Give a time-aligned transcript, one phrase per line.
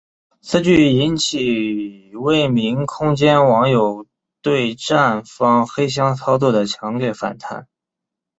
[0.41, 4.07] 此举引起未名空间网友
[4.41, 7.67] 对站方黑箱操作的强烈反弹。